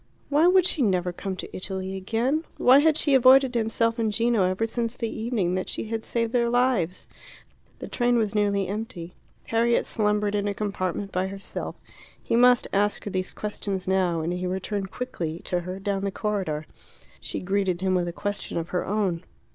[0.29, 2.43] Why would she never come to Italy again?
[2.57, 6.33] Why had she avoided himself and Gino ever since the evening that she had saved
[6.33, 7.05] their lives?
[7.77, 9.13] The train was nearly empty.
[9.45, 11.75] Harriet slumbered in a compartment by herself.
[12.19, 16.09] He must ask her these questions now, and he returned quickly to her down the
[16.11, 16.65] corridor.
[17.19, 19.23] She greeted him with a question of her own.